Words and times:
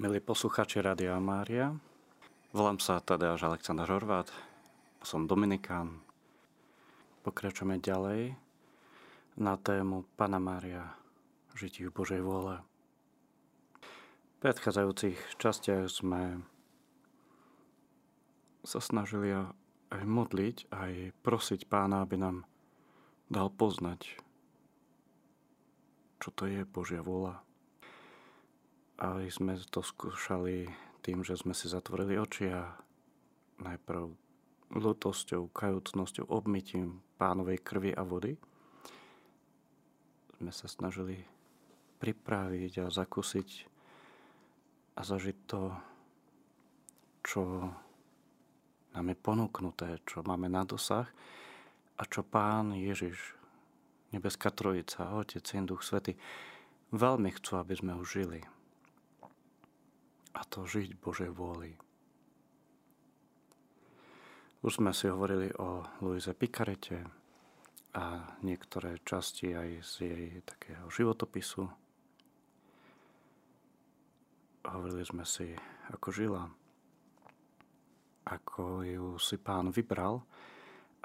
Milí 0.00 0.24
posluchači 0.24 0.80
Radia 0.80 1.20
Mária, 1.20 1.68
volám 2.56 2.80
sa 2.80 2.96
Tadeáš 2.96 3.44
Aleksandr 3.44 3.84
Horvát, 3.84 4.24
som 5.04 5.28
Dominikán. 5.28 6.00
Pokračujeme 7.20 7.76
ďalej 7.76 8.32
na 9.36 9.60
tému 9.60 10.08
Pana 10.16 10.40
Mária, 10.40 10.96
žití 11.52 11.84
v 11.84 11.92
Božej 11.92 12.24
vôle. 12.24 12.64
V 13.76 14.36
predchádzajúcich 14.40 15.36
častiach 15.36 15.84
sme 15.92 16.40
sa 18.64 18.80
snažili 18.80 19.36
aj 19.92 20.02
modliť, 20.08 20.72
aj 20.72 21.20
prosiť 21.20 21.68
pána, 21.68 22.00
aby 22.00 22.16
nám 22.16 22.48
dal 23.28 23.52
poznať, 23.52 24.08
čo 26.16 26.32
to 26.32 26.48
je 26.48 26.64
Božia 26.64 27.04
vôľa 27.04 27.44
aj 29.02 29.42
sme 29.42 29.58
to 29.66 29.82
skúšali 29.82 30.70
tým, 31.02 31.26
že 31.26 31.34
sme 31.34 31.50
si 31.58 31.66
zatvorili 31.66 32.14
oči 32.14 32.54
a 32.54 32.70
najprv 33.58 34.14
lutosťou, 34.78 35.50
kajúcnosťou, 35.50 36.30
obmytím 36.30 37.02
pánovej 37.18 37.58
krvi 37.66 37.90
a 37.90 38.06
vody. 38.06 38.38
Sme 40.38 40.54
sa 40.54 40.70
snažili 40.70 41.18
pripraviť 41.98 42.86
a 42.86 42.94
zakúsiť 42.94 43.48
a 44.94 45.00
zažiť 45.02 45.38
to, 45.50 45.62
čo 47.26 47.42
nám 48.94 49.06
je 49.10 49.16
ponúknuté, 49.18 49.88
čo 50.06 50.22
máme 50.22 50.46
na 50.46 50.62
dosah 50.62 51.10
a 51.98 52.02
čo 52.06 52.22
Pán 52.22 52.78
Ježiš, 52.78 53.34
Nebeská 54.14 54.52
Trojica, 54.52 55.10
Otec, 55.16 55.42
Syn, 55.42 55.66
Duch 55.66 55.82
Svety, 55.82 56.14
veľmi 56.92 57.32
chcú, 57.34 57.56
aby 57.58 57.74
sme 57.74 57.96
ho 57.96 58.04
žili 58.04 58.44
a 60.42 60.46
to 60.50 60.66
žiť 60.66 60.98
Božej 60.98 61.30
vôli. 61.30 61.78
Už 64.66 64.82
sme 64.82 64.90
si 64.90 65.06
hovorili 65.06 65.54
o 65.54 65.86
Luise 66.02 66.34
Picarete 66.34 67.06
a 67.94 68.26
niektoré 68.42 68.98
časti 69.06 69.54
aj 69.54 69.70
z 69.86 69.92
jej 70.02 70.26
takého 70.42 70.90
životopisu. 70.90 71.62
Hovorili 74.66 75.06
sme 75.06 75.22
si, 75.22 75.54
ako 75.94 76.08
žila, 76.10 76.42
ako 78.26 78.82
ju 78.82 79.06
si 79.22 79.38
pán 79.38 79.70
vybral, 79.70 80.26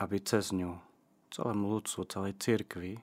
aby 0.02 0.18
cez 0.22 0.50
ňu 0.50 0.82
celému 1.30 1.78
ľudstvu, 1.78 2.02
celej 2.10 2.34
cirkvi, 2.42 2.98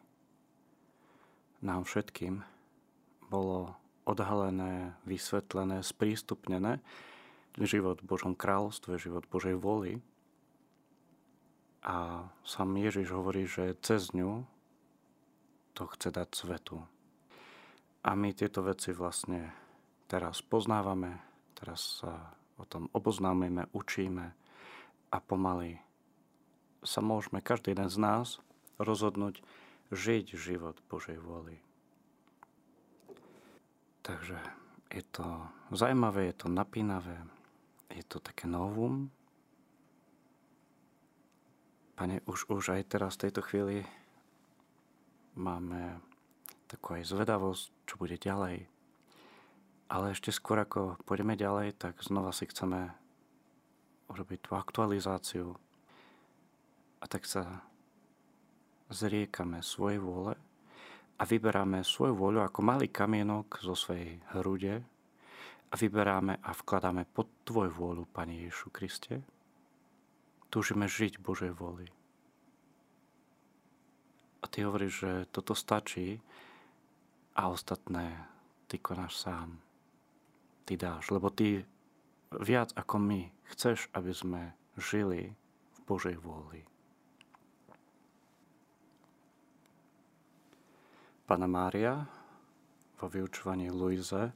nám 1.62 1.86
všetkým 1.86 2.42
bolo 3.30 3.83
odhalené, 4.04 4.96
vysvetlené, 5.08 5.80
sprístupnené 5.80 6.80
život 7.60 8.02
v 8.02 8.08
Božom 8.08 8.34
kráľovstve, 8.34 8.98
život 8.98 9.24
Božej 9.30 9.56
voli. 9.56 10.02
A 11.84 12.28
sám 12.42 12.76
Ježiš 12.80 13.12
hovorí, 13.12 13.44
že 13.44 13.76
cez 13.84 14.12
ňu 14.16 14.48
to 15.76 15.84
chce 15.90 16.08
dať 16.14 16.28
svetu. 16.32 16.80
A 18.04 18.12
my 18.12 18.36
tieto 18.36 18.60
veci 18.64 18.92
vlastne 18.92 19.52
teraz 20.08 20.44
poznávame, 20.44 21.20
teraz 21.56 22.04
sa 22.04 22.36
o 22.60 22.64
tom 22.68 22.92
oboznámime, 22.92 23.66
učíme 23.72 24.26
a 25.10 25.16
pomaly 25.18 25.80
sa 26.84 27.00
môžeme 27.00 27.40
každý 27.40 27.72
jeden 27.72 27.88
z 27.88 27.96
nás 27.96 28.26
rozhodnúť 28.76 29.40
žiť 29.88 30.36
život 30.36 30.76
Božej 30.92 31.16
vôli. 31.16 31.63
Takže 34.04 34.36
je 34.92 35.02
to 35.08 35.24
zaujímavé, 35.72 36.28
je 36.28 36.44
to 36.44 36.48
napínavé, 36.52 37.16
je 37.88 38.04
to 38.04 38.20
také 38.20 38.44
novum. 38.44 39.08
Pane, 41.96 42.20
už, 42.28 42.52
už 42.52 42.76
aj 42.76 42.84
teraz 42.84 43.16
v 43.16 43.22
tejto 43.24 43.40
chvíli 43.40 43.80
máme 45.40 46.04
takú 46.68 47.00
aj 47.00 47.08
zvedavosť, 47.08 47.64
čo 47.88 47.94
bude 47.96 48.20
ďalej. 48.20 48.68
Ale 49.88 50.12
ešte 50.12 50.28
skôr 50.36 50.60
ako 50.60 51.00
pôjdeme 51.08 51.32
ďalej, 51.32 51.72
tak 51.80 52.04
znova 52.04 52.36
si 52.36 52.44
chceme 52.44 52.92
urobiť 54.12 54.38
tú 54.44 54.50
aktualizáciu 54.52 55.56
a 57.00 57.04
tak 57.08 57.24
sa 57.24 57.64
zriekame 58.92 59.64
svojej 59.64 59.96
vôle 59.96 60.36
a 61.14 61.22
vyberáme 61.22 61.86
svoju 61.86 62.14
voľu 62.18 62.42
ako 62.42 62.60
malý 62.62 62.90
kamienok 62.90 63.62
zo 63.62 63.78
svojej 63.78 64.18
hrude 64.34 64.82
a 65.70 65.74
vyberáme 65.74 66.42
a 66.42 66.50
vkladáme 66.50 67.06
pod 67.06 67.30
Tvoju 67.46 67.70
vôľu, 67.70 68.04
Pane 68.10 68.46
Ježišu 68.46 68.68
Kriste. 68.70 69.14
Túžime 70.50 70.86
žiť 70.86 71.18
Božej 71.18 71.50
vôli. 71.54 71.90
A 74.42 74.46
Ty 74.46 74.70
hovoríš, 74.70 74.94
že 75.02 75.12
toto 75.30 75.54
stačí 75.54 76.22
a 77.34 77.50
ostatné 77.50 78.26
Ty 78.70 78.76
konáš 78.78 79.18
sám. 79.18 79.58
Ty 80.66 80.78
dáš, 80.78 81.10
lebo 81.10 81.30
Ty 81.30 81.66
viac 82.42 82.74
ako 82.74 82.98
my 82.98 83.30
chceš, 83.54 83.86
aby 83.94 84.10
sme 84.14 84.42
žili 84.78 85.34
v 85.74 85.78
Božej 85.86 86.18
vôli. 86.18 86.73
Pana 91.24 91.48
Mária 91.48 92.04
vo 93.00 93.08
vyučovaní 93.08 93.72
Luize 93.72 94.28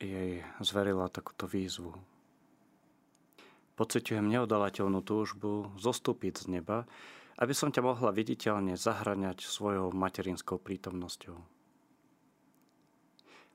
jej 0.00 0.40
zverila 0.64 1.12
takúto 1.12 1.44
výzvu. 1.44 1.92
Pocitujem 3.76 4.24
neodalateľnú 4.24 5.04
túžbu 5.04 5.68
zostúpiť 5.76 6.48
z 6.48 6.58
neba, 6.58 6.88
aby 7.36 7.52
som 7.52 7.68
ťa 7.68 7.84
mohla 7.84 8.08
viditeľne 8.08 8.72
zahraňať 8.72 9.44
svojou 9.44 9.92
materinskou 9.92 10.56
prítomnosťou. 10.56 11.36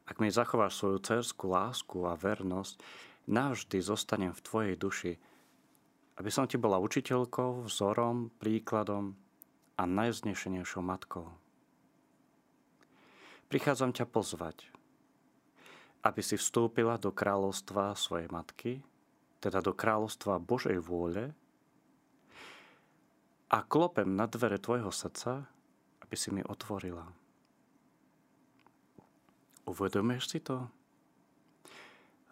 Ak 0.06 0.22
mi 0.22 0.30
zachováš 0.30 0.78
svoju 0.78 1.02
cerskú 1.02 1.50
lásku 1.50 2.06
a 2.06 2.14
vernosť, 2.14 2.78
navždy 3.34 3.82
zostanem 3.82 4.30
v 4.30 4.44
tvojej 4.46 4.76
duši, 4.78 5.14
aby 6.22 6.30
som 6.30 6.46
ti 6.46 6.62
bola 6.62 6.78
učiteľkou, 6.78 7.66
vzorom, 7.66 8.30
príkladom, 8.38 9.18
a 9.74 9.84
najznešenejšou 9.90 10.86
matkou. 10.86 11.34
Prichádzam 13.50 13.94
ťa 13.94 14.06
pozvať, 14.10 14.70
aby 16.06 16.22
si 16.22 16.38
vstúpila 16.38 16.98
do 16.98 17.14
kráľovstva 17.14 17.98
svojej 17.98 18.30
matky, 18.30 18.82
teda 19.42 19.62
do 19.62 19.74
kráľovstva 19.74 20.42
Božej 20.42 20.78
vôle 20.82 21.34
a 23.50 23.62
klopem 23.62 24.10
na 24.14 24.26
dvere 24.26 24.58
tvojho 24.58 24.90
srdca, 24.90 25.46
aby 26.02 26.16
si 26.18 26.34
mi 26.34 26.42
otvorila. 26.42 27.06
Uvedomuješ 29.70 30.26
si 30.26 30.40
to? 30.42 30.70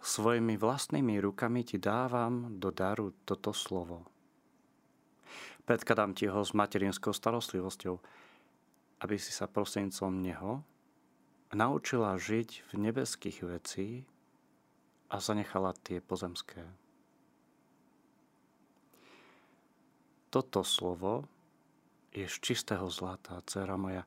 Svojimi 0.01 0.57
vlastnými 0.57 1.21
rukami 1.21 1.61
ti 1.61 1.77
dávam 1.77 2.57
do 2.57 2.73
daru 2.73 3.13
toto 3.25 3.53
slovo– 3.53 4.05
predkladám 5.71 6.11
ti 6.11 6.27
ho 6.27 6.43
s 6.43 6.51
materinskou 6.51 7.15
starostlivosťou, 7.15 7.95
aby 9.07 9.15
si 9.15 9.31
sa 9.31 9.47
prostredníctvom 9.47 10.19
neho 10.19 10.67
naučila 11.55 12.19
žiť 12.19 12.67
v 12.67 12.71
nebeských 12.75 13.39
vecí 13.47 14.03
a 15.07 15.23
zanechala 15.23 15.71
tie 15.79 16.03
pozemské. 16.03 16.67
Toto 20.27 20.67
slovo 20.67 21.23
je 22.11 22.27
z 22.27 22.35
čistého 22.43 22.91
zlata, 22.91 23.39
dcera 23.47 23.79
moja. 23.79 24.03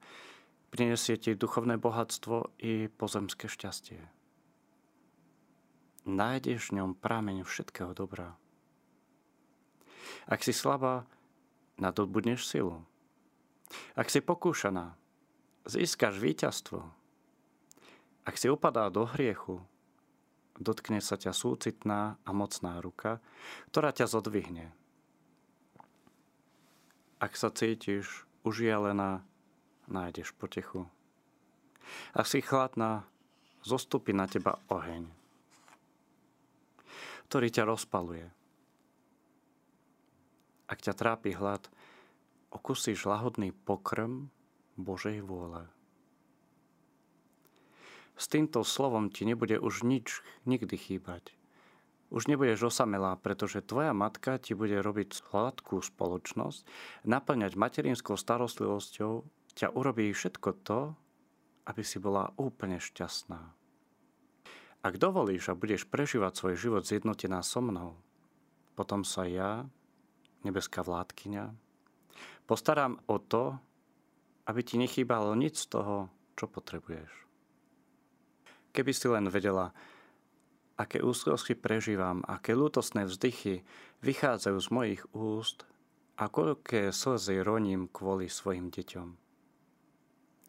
Prinesie 0.69 1.17
ti 1.17 1.33
duchovné 1.33 1.81
bohatstvo 1.81 2.61
i 2.61 2.93
pozemské 2.93 3.49
šťastie. 3.49 4.05
Nájdeš 6.05 6.69
v 6.69 6.85
ňom 6.85 6.93
prameň 6.93 7.41
všetkého 7.49 7.97
dobrá. 7.97 8.37
Ak 10.29 10.45
si 10.45 10.53
slabá, 10.53 11.09
nadobudneš 11.79 12.47
silu. 12.47 12.83
Ak 13.99 14.11
si 14.13 14.23
pokúšaná, 14.23 14.95
získaš 15.67 16.21
víťazstvo. 16.21 16.85
Ak 18.25 18.41
si 18.41 18.49
upadá 18.49 18.89
do 18.89 19.05
hriechu, 19.05 19.61
dotkne 20.57 21.03
sa 21.03 21.19
ťa 21.19 21.35
súcitná 21.35 22.17
a 22.23 22.31
mocná 22.31 22.79
ruka, 22.79 23.19
ktorá 23.73 23.91
ťa 23.91 24.07
zodvihne. 24.09 24.71
Ak 27.19 27.35
sa 27.35 27.49
cítiš 27.51 28.29
užialená, 28.45 29.25
nájdeš 29.89 30.33
potechu. 30.37 30.87
Ak 32.17 32.29
si 32.29 32.41
chladná, 32.41 33.05
zostupí 33.65 34.13
na 34.13 34.29
teba 34.29 34.61
oheň, 34.69 35.09
ktorý 37.29 37.49
ťa 37.49 37.65
rozpaluje. 37.65 38.29
Ak 40.65 40.81
ťa 40.81 40.97
trápi 40.97 41.37
hlad, 41.37 41.69
okusíš 42.49 43.05
lahodný 43.05 43.53
pokrm 43.53 44.33
Božej 44.81 45.21
vôle. 45.21 45.69
S 48.15 48.31
týmto 48.31 48.63
slovom 48.63 49.11
ti 49.11 49.27
nebude 49.27 49.59
už 49.59 49.83
nič 49.83 50.23
nikdy 50.47 50.79
chýbať. 50.79 51.35
Už 52.15 52.31
nebudeš 52.31 52.71
osamelá, 52.71 53.19
pretože 53.19 53.59
tvoja 53.59 53.91
matka 53.91 54.39
ti 54.39 54.55
bude 54.55 54.79
robiť 54.79 55.35
hladkú 55.35 55.83
spoločnosť, 55.83 56.63
naplňať 57.03 57.59
materinskou 57.59 58.15
starostlivosťou, 58.15 59.27
ťa 59.59 59.75
urobí 59.75 60.15
všetko 60.15 60.51
to, 60.63 60.95
aby 61.67 61.83
si 61.83 61.99
bola 61.99 62.31
úplne 62.39 62.79
šťastná. 62.79 63.41
Ak 64.85 65.01
dovolíš 65.01 65.49
a 65.51 65.59
budeš 65.59 65.89
prežívať 65.89 66.33
svoj 66.39 66.55
život 66.55 66.83
zjednotená 66.87 67.41
so 67.41 67.65
mnou, 67.65 67.99
potom 68.79 69.03
sa 69.03 69.27
ja, 69.27 69.67
nebeská 70.45 70.85
vládkyňa, 70.85 71.51
postaram 72.45 73.01
o 73.09 73.17
to, 73.19 73.57
aby 74.45 74.61
ti 74.61 74.77
nechýbalo 74.77 75.33
nič 75.33 75.65
z 75.65 75.81
toho, 75.81 76.13
čo 76.37 76.45
potrebuješ. 76.47 77.11
Keby 78.75 78.93
si 78.93 79.07
len 79.07 79.31
vedela, 79.31 79.71
aké 80.75 80.99
úzkosti 80.99 81.55
prežívam, 81.55 82.27
aké 82.27 82.53
lútosné 82.59 83.07
vzdychy 83.07 83.63
vychádzajú 84.03 84.59
z 84.59 84.69
mojich 84.75 85.03
úst 85.15 85.63
a 86.19 86.27
koľké 86.27 86.91
slzy 86.91 87.43
roním 87.47 87.87
kvôli 87.87 88.27
svojim 88.27 88.75
deťom. 88.75 89.09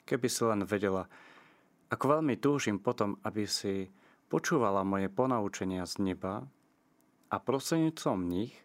Keby 0.06 0.28
si 0.30 0.42
len 0.46 0.62
vedela, 0.66 1.06
ako 1.90 2.18
veľmi 2.18 2.38
túžim 2.42 2.82
potom, 2.82 3.18
aby 3.22 3.46
si 3.46 3.90
počúvala 4.30 4.82
moje 4.82 5.10
ponaučenia 5.10 5.86
z 5.86 6.14
neba 6.14 6.46
a 7.30 7.36
prostrednícom 7.38 8.26
nich 8.26 8.58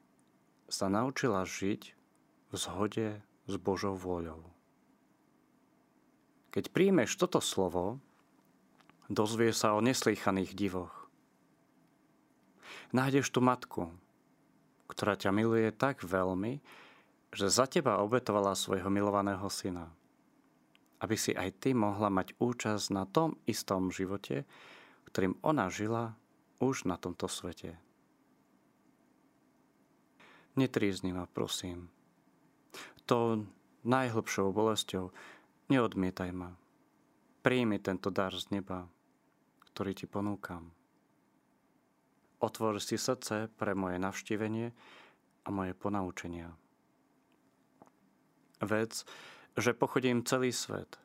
sa 0.70 0.87
naučila 0.87 1.43
žiť 1.43 1.82
v 2.50 2.55
zhode 2.55 3.19
s 3.50 3.55
Božou 3.58 3.99
vôľou. 3.99 4.46
Keď 6.55 6.70
príjmeš 6.70 7.19
toto 7.19 7.43
slovo, 7.43 7.99
dozvie 9.11 9.50
sa 9.50 9.75
o 9.75 9.82
neslýchaných 9.82 10.55
divoch. 10.55 10.94
Nájdeš 12.94 13.31
tu 13.34 13.43
matku, 13.43 13.90
ktorá 14.90 15.14
ťa 15.14 15.31
miluje 15.34 15.70
tak 15.75 16.02
veľmi, 16.02 16.62
že 17.31 17.46
za 17.46 17.66
teba 17.70 18.02
obetovala 18.02 18.58
svojho 18.58 18.90
milovaného 18.90 19.46
syna. 19.46 19.90
Aby 20.99 21.14
si 21.14 21.31
aj 21.34 21.62
ty 21.62 21.70
mohla 21.70 22.11
mať 22.11 22.34
účasť 22.43 22.87
na 22.90 23.06
tom 23.06 23.38
istom 23.46 23.94
živote, 23.94 24.43
ktorým 25.11 25.38
ona 25.43 25.70
žila 25.70 26.19
už 26.58 26.87
na 26.87 26.99
tomto 26.99 27.31
svete. 27.31 27.78
Netrízni 30.61 31.17
ma, 31.17 31.25
prosím. 31.25 31.89
To 33.09 33.49
najhlbšou 33.89 34.53
bolesťou 34.53 35.09
Neodmietaj 35.73 36.35
ma. 36.37 36.53
Príjmi 37.41 37.81
tento 37.81 38.12
dar 38.12 38.35
z 38.37 38.53
neba, 38.53 38.85
ktorý 39.73 39.97
ti 39.97 40.05
ponúkam. 40.05 40.69
Otvor 42.43 42.77
si 42.83 43.01
srdce 43.01 43.49
pre 43.55 43.73
moje 43.73 43.97
navštívenie 43.97 44.69
a 45.47 45.49
moje 45.49 45.73
ponaučenia. 45.73 46.53
Vec, 48.61 49.07
že 49.57 49.73
pochodím 49.73 50.27
celý 50.27 50.53
svet 50.53 51.01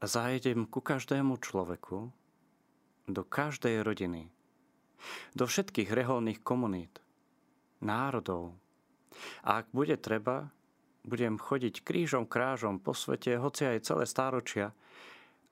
a 0.00 0.08
zajedem 0.08 0.64
ku 0.64 0.80
každému 0.80 1.42
človeku, 1.42 2.08
do 3.10 3.22
každej 3.26 3.82
rodiny, 3.82 4.30
do 5.34 5.44
všetkých 5.44 5.90
reholných 5.90 6.40
komunít, 6.40 7.02
národov. 7.82 8.54
A 9.42 9.62
ak 9.62 9.70
bude 9.74 9.98
treba, 9.98 10.50
budem 11.02 11.38
chodiť 11.38 11.82
krížom 11.82 12.26
krážom 12.26 12.78
po 12.78 12.94
svete, 12.94 13.34
hoci 13.38 13.66
aj 13.66 13.86
celé 13.86 14.04
stáročia, 14.06 14.70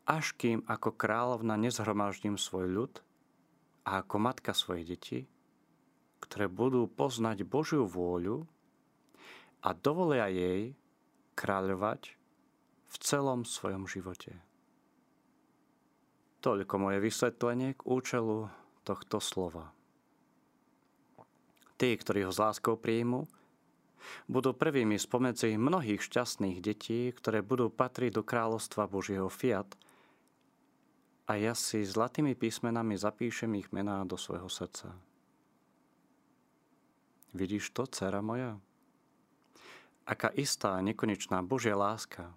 až 0.07 0.35
kým 0.35 0.67
ako 0.67 0.95
kráľovna 0.95 1.55
nezhromaždím 1.59 2.35
svoj 2.35 2.67
ľud 2.67 2.95
a 3.87 4.03
ako 4.03 4.17
matka 4.19 4.55
svoje 4.55 4.83
deti, 4.87 5.19
ktoré 6.23 6.47
budú 6.47 6.87
poznať 6.87 7.47
Božiu 7.47 7.87
vôľu 7.87 8.47
a 9.65 9.69
dovolia 9.75 10.31
jej 10.31 10.75
kráľovať 11.35 12.15
v 12.91 12.97
celom 13.01 13.47
svojom 13.47 13.87
živote. 13.87 14.35
Toľko 16.41 16.75
moje 16.81 16.99
vysvetlenie 17.05 17.77
k 17.77 17.85
účelu 17.85 18.49
tohto 18.83 19.21
slova. 19.21 19.71
Tí, 21.77 21.97
ktorí 21.97 22.29
ho 22.29 22.33
s 22.33 22.41
láskou 22.41 22.77
príjmu, 22.77 23.29
budú 24.29 24.57
prvými 24.57 24.97
spomedzi 24.97 25.57
mnohých 25.57 26.01
šťastných 26.01 26.59
detí, 26.61 27.13
ktoré 27.13 27.45
budú 27.45 27.69
patriť 27.69 28.21
do 28.21 28.23
kráľovstva 28.25 28.91
Božieho 28.91 29.29
Fiat 29.29 29.77
a 31.31 31.39
ja 31.39 31.55
si 31.55 31.87
zlatými 31.87 32.35
písmenami 32.35 32.99
zapíšem 32.99 33.55
ich 33.55 33.71
mená 33.71 34.03
do 34.03 34.19
svojho 34.19 34.51
srdca. 34.51 34.91
Vidíš 37.31 37.71
to, 37.71 37.87
dcera 37.87 38.19
moja? 38.19 38.59
Aká 40.03 40.35
istá 40.35 40.75
nekonečná 40.83 41.39
Božia 41.47 41.79
láska, 41.79 42.35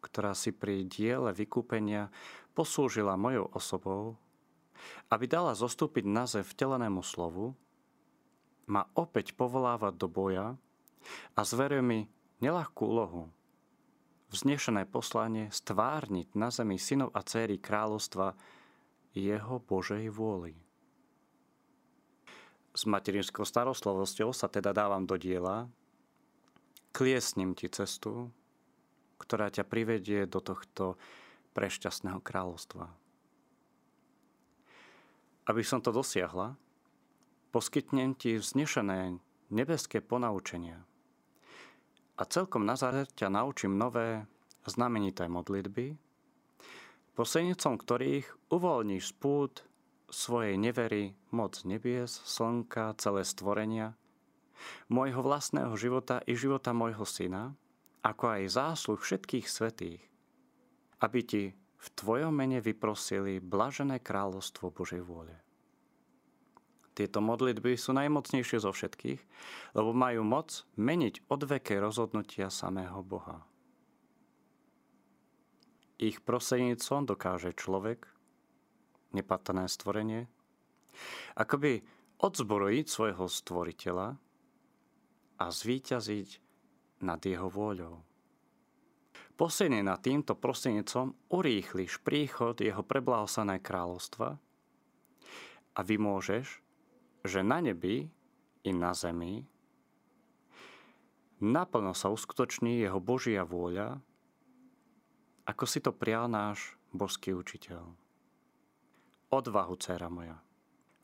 ktorá 0.00 0.32
si 0.32 0.48
pri 0.48 0.88
diele 0.88 1.28
vykúpenia 1.36 2.08
poslúžila 2.56 3.20
mojou 3.20 3.52
osobou, 3.52 4.16
aby 5.12 5.28
dala 5.28 5.52
zostúpiť 5.52 6.08
na 6.08 6.24
zem 6.24 6.40
vtelenému 6.40 7.04
slovu, 7.04 7.52
ma 8.66 8.86
opäť 8.94 9.34
povolávať 9.34 9.94
do 9.98 10.08
boja 10.08 10.54
a 11.34 11.40
zveruje 11.42 11.82
mi 11.82 12.00
nelahkú 12.42 12.86
úlohu. 12.86 13.22
Vznešené 14.32 14.88
poslanie 14.88 15.52
stvárniť 15.52 16.32
na 16.32 16.48
zemi 16.48 16.80
synov 16.80 17.12
a 17.12 17.20
céry 17.20 17.60
kráľovstva 17.60 18.32
jeho 19.12 19.60
Božej 19.60 20.08
vôli. 20.08 20.56
S 22.72 22.88
materinskou 22.88 23.44
starostlivosťou 23.44 24.32
sa 24.32 24.48
teda 24.48 24.72
dávam 24.72 25.04
do 25.04 25.20
diela, 25.20 25.68
kliesním 26.96 27.52
ti 27.52 27.68
cestu, 27.68 28.32
ktorá 29.20 29.52
ťa 29.52 29.68
privedie 29.68 30.24
do 30.24 30.40
tohto 30.40 30.96
prešťastného 31.52 32.24
kráľovstva. 32.24 32.88
Aby 35.44 35.60
som 35.60 35.84
to 35.84 35.92
dosiahla, 35.92 36.56
poskytnem 37.52 38.16
ti 38.16 38.40
vznešené 38.40 39.20
nebeské 39.52 40.00
ponaučenia. 40.00 40.80
A 42.16 42.22
celkom 42.24 42.64
na 42.64 42.74
záver 42.74 43.06
ťa 43.12 43.28
naučím 43.28 43.76
nové 43.76 44.24
znamenité 44.64 45.28
modlitby, 45.28 45.94
poslednicom 47.12 47.76
ktorých 47.76 48.26
uvoľníš 48.48 49.12
spút 49.12 49.68
svojej 50.08 50.56
nevery 50.56 51.12
moc 51.32 51.60
nebies, 51.64 52.24
slnka, 52.24 52.96
celé 52.96 53.24
stvorenia, 53.24 53.96
môjho 54.88 55.20
vlastného 55.20 55.72
života 55.76 56.24
i 56.24 56.36
života 56.36 56.72
môjho 56.72 57.04
syna, 57.04 57.52
ako 58.04 58.24
aj 58.38 58.52
zásluh 58.52 59.00
všetkých 59.00 59.46
svetých, 59.48 60.02
aby 61.00 61.20
ti 61.24 61.42
v 61.82 61.86
tvojom 61.98 62.30
mene 62.30 62.62
vyprosili 62.62 63.42
blažené 63.42 63.98
kráľovstvo 63.98 64.70
Božej 64.70 65.02
vôle. 65.02 65.34
Tieto 66.92 67.24
modlitby 67.24 67.72
sú 67.80 67.96
najmocnejšie 67.96 68.58
zo 68.60 68.68
všetkých, 68.68 69.20
lebo 69.72 69.96
majú 69.96 70.28
moc 70.28 70.68
meniť 70.76 71.24
odveké 71.32 71.80
rozhodnutia 71.80 72.52
samého 72.52 73.00
Boha. 73.00 73.48
Ich 75.96 76.20
prosenicom 76.20 77.08
dokáže 77.08 77.56
človek, 77.56 78.04
nepatrné 79.16 79.72
stvorenie, 79.72 80.28
akoby 81.32 81.80
odzbrojiť 82.20 82.86
svojho 82.86 83.24
stvoriteľa 83.24 84.08
a 85.40 85.44
zvíťaziť 85.48 86.28
nad 87.02 87.18
jeho 87.24 87.50
vôľou. 87.50 88.04
Posilne 89.34 89.82
nad 89.82 89.98
týmto 89.98 90.38
prostenicom 90.38 91.18
urýchliš 91.32 91.98
príchod 92.06 92.62
jeho 92.62 92.84
preblahosané 92.86 93.58
kráľovstva 93.58 94.38
a 95.72 95.80
vymôžeš 95.82 96.61
že 97.22 97.46
na 97.46 97.62
nebi 97.62 98.10
i 98.62 98.70
na 98.70 98.94
zemi 98.94 99.46
naplno 101.42 101.90
sa 101.94 102.10
uskutoční 102.14 102.78
jeho 102.78 103.02
Božia 103.02 103.42
vôľa, 103.42 103.98
ako 105.42 105.64
si 105.66 105.82
to 105.82 105.90
prial 105.90 106.30
náš 106.30 106.78
božský 106.94 107.34
učiteľ. 107.34 107.82
Odvahu, 109.34 109.74
dcera 109.74 110.06
moja, 110.06 110.38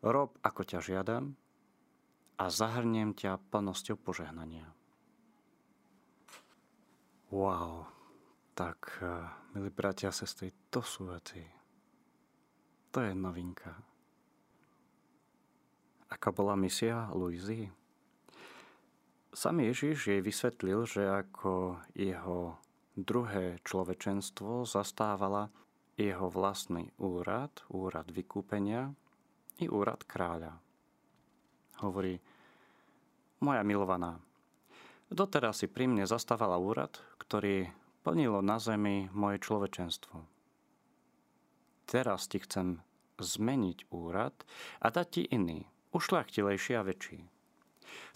rob, 0.05 0.39
ako 0.47 0.63
ťa 0.63 0.79
žiadam 0.79 1.35
a 2.39 2.45
zahrniem 2.47 3.19
ťa 3.19 3.43
plnosťou 3.51 3.99
požehnania. 3.99 4.71
Wow, 7.35 7.91
tak, 8.55 9.03
eh, 9.03 9.27
milí 9.53 9.75
bratia 9.75 10.09
a 10.09 10.15
sestry, 10.15 10.55
to 10.71 10.81
sú 10.81 11.11
veci. 11.11 11.43
To 12.95 13.05
je 13.05 13.13
novinka. 13.13 13.98
Aká 16.09 16.33
bola 16.33 16.57
misia 16.57 17.13
Luizy? 17.13 17.69
Sam 19.29 19.61
Ježiš 19.61 20.09
jej 20.09 20.21
vysvetlil, 20.25 20.89
že 20.89 21.05
ako 21.05 21.79
jeho 21.93 22.57
druhé 22.97 23.61
človečenstvo 23.63 24.67
zastávala 24.67 25.53
jeho 25.95 26.27
vlastný 26.33 26.91
úrad, 26.99 27.53
úrad 27.71 28.09
vykúpenia 28.11 28.91
i 29.63 29.67
úrad 29.71 30.03
kráľa. 30.07 30.59
Hovorí, 31.85 32.19
moja 33.39 33.63
milovaná, 33.63 34.19
doteraz 35.11 35.63
si 35.63 35.71
pri 35.71 35.87
mne 35.87 36.07
zastávala 36.07 36.59
úrad, 36.59 36.99
ktorý 37.23 37.71
plnilo 38.03 38.43
na 38.43 38.59
zemi 38.59 39.07
moje 39.15 39.39
človečenstvo. 39.43 40.25
Teraz 41.87 42.27
ti 42.27 42.43
chcem 42.43 42.83
zmeniť 43.19 43.91
úrad 43.91 44.35
a 44.83 44.87
dať 44.91 45.07
ti 45.11 45.23
iný, 45.31 45.67
ušľachtilejší 45.93 46.73
a 46.77 46.83
väčší. 46.83 47.21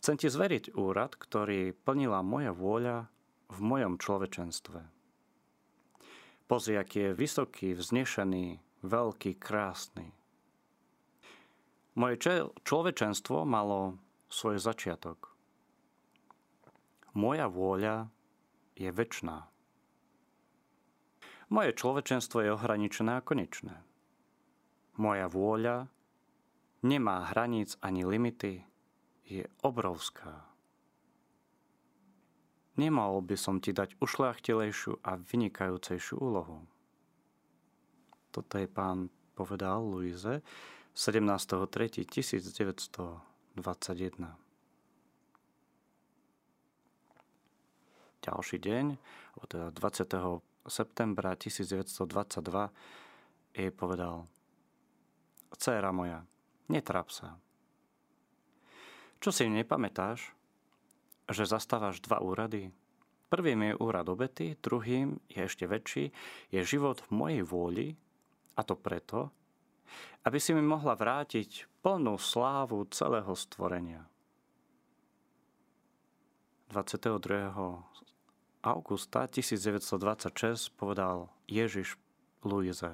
Chcem 0.02 0.16
ti 0.18 0.28
zveriť 0.28 0.74
úrad, 0.74 1.16
ktorý 1.16 1.72
plnila 1.86 2.20
moja 2.20 2.50
vôľa 2.50 3.08
v 3.52 3.58
mojom 3.62 3.94
človečenstve. 3.96 4.80
Pozri, 6.50 6.74
aký 6.76 7.08
je 7.08 7.18
vysoký, 7.18 7.68
vznešený, 7.72 8.60
veľký, 8.84 9.38
krásny. 9.38 10.12
Moje 11.94 12.16
človečenstvo 12.64 13.44
malo 13.44 14.00
svoj 14.32 14.56
začiatok. 14.56 15.32
Moja 17.12 17.48
vôľa 17.48 18.08
je 18.72 18.88
väčšiná. 18.88 19.44
Moje 21.52 21.70
človečenstvo 21.76 22.40
je 22.40 22.56
ohraničené 22.56 23.20
a 23.20 23.24
konečné. 23.24 23.76
Moja 24.96 25.28
vôľa 25.28 25.92
nemá 26.82 27.30
hraníc 27.30 27.78
ani 27.78 28.04
limity, 28.04 28.66
je 29.24 29.46
obrovská. 29.62 30.52
Nemal 32.76 33.22
by 33.22 33.36
som 33.38 33.60
ti 33.60 33.70
dať 33.70 33.94
ušľachtilejšiu 34.00 34.96
a 35.04 35.20
vynikajúcejšiu 35.20 36.16
úlohu. 36.18 36.66
Toto 38.32 38.56
je 38.56 38.64
pán 38.64 39.12
povedal 39.36 39.84
Luize 39.84 40.40
17.3.1921. 40.96 43.20
Ďalší 48.22 48.62
deň, 48.62 48.86
od 49.42 49.50
20. 49.74 50.06
septembra 50.70 51.34
1922, 51.36 52.70
jej 53.52 53.68
povedal 53.74 54.30
Céra 55.58 55.90
moja, 55.92 56.24
netráp 56.68 57.10
sa. 57.10 57.38
Čo 59.22 59.30
si 59.30 59.46
nepamätáš, 59.46 60.34
že 61.30 61.46
zastávaš 61.46 62.02
dva 62.02 62.18
úrady. 62.18 62.74
Prvým 63.30 63.72
je 63.72 63.78
úrad 63.80 64.10
obety, 64.12 64.58
druhým 64.60 65.16
je 65.30 65.40
ešte 65.46 65.64
väčší, 65.64 66.12
je 66.52 66.60
život 66.60 67.00
v 67.06 67.10
mojej 67.14 67.42
vôli, 67.46 67.86
a 68.52 68.60
to 68.60 68.76
preto, 68.76 69.32
aby 70.28 70.36
si 70.36 70.52
mi 70.52 70.60
mohla 70.60 70.92
vrátiť 70.92 71.80
plnú 71.80 72.20
slávu 72.20 72.84
celého 72.92 73.32
stvorenia. 73.32 74.04
22. 76.72 77.20
augusta 78.64 79.28
1926 79.28 80.72
povedal 80.72 81.28
Ježiš 81.44 82.00
Luize. 82.44 82.92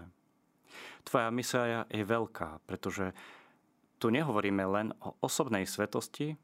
Tvoja 1.06 1.30
misia 1.30 1.86
je 1.86 2.02
veľká, 2.02 2.58
pretože 2.66 3.14
tu 3.98 4.14
nehovoríme 4.14 4.64
len 4.64 4.94
o 5.02 5.18
osobnej 5.20 5.66
svetosti, 5.66 6.38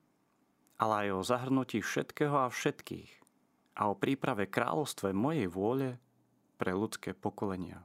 ale 0.79 1.07
aj 1.07 1.09
o 1.15 1.21
zahrnutí 1.23 1.79
všetkého 1.81 2.35
a 2.35 2.51
všetkých 2.51 3.11
a 3.79 3.91
o 3.91 3.95
príprave 3.99 4.51
kráľovstve 4.51 5.15
mojej 5.15 5.47
vôle 5.51 5.99
pre 6.59 6.75
ľudské 6.75 7.15
pokolenia. 7.15 7.83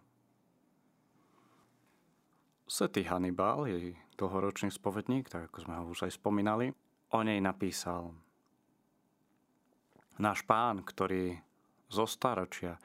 Svetý 2.69 3.01
Hannibal, 3.09 3.65
jej 3.65 3.97
dlhoročný 4.17 4.69
spovedník, 4.69 5.25
tak 5.25 5.49
ako 5.49 5.57
sme 5.65 5.75
ho 5.81 5.89
už 5.89 6.05
aj 6.05 6.21
spomínali, 6.21 6.69
o 7.09 7.19
nej 7.25 7.41
napísal 7.41 8.13
Náš 10.21 10.45
pán, 10.45 10.85
ktorý 10.85 11.41
zo 11.89 12.05
staročia, 12.05 12.77